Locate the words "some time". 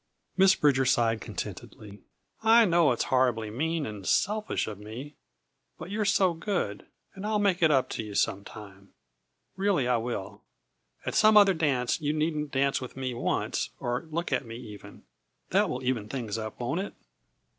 8.15-8.93